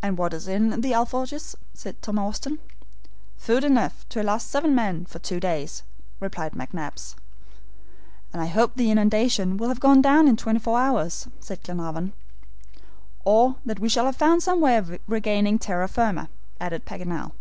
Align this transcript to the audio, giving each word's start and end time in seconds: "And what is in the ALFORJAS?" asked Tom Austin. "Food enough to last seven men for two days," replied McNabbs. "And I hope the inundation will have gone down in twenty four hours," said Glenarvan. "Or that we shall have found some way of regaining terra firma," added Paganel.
"And 0.00 0.16
what 0.16 0.32
is 0.32 0.48
in 0.48 0.80
the 0.80 0.94
ALFORJAS?" 0.94 1.54
asked 1.84 2.00
Tom 2.00 2.18
Austin. 2.18 2.60
"Food 3.36 3.62
enough 3.62 4.08
to 4.08 4.22
last 4.22 4.48
seven 4.48 4.74
men 4.74 5.04
for 5.04 5.18
two 5.18 5.38
days," 5.38 5.82
replied 6.18 6.52
McNabbs. 6.52 7.14
"And 8.32 8.40
I 8.40 8.46
hope 8.46 8.74
the 8.76 8.90
inundation 8.90 9.58
will 9.58 9.68
have 9.68 9.80
gone 9.80 10.00
down 10.00 10.28
in 10.28 10.38
twenty 10.38 10.60
four 10.60 10.78
hours," 10.78 11.28
said 11.40 11.62
Glenarvan. 11.62 12.14
"Or 13.22 13.56
that 13.66 13.80
we 13.80 13.90
shall 13.90 14.06
have 14.06 14.16
found 14.16 14.42
some 14.42 14.62
way 14.62 14.78
of 14.78 14.98
regaining 15.06 15.58
terra 15.58 15.88
firma," 15.88 16.30
added 16.58 16.86
Paganel. 16.86 17.32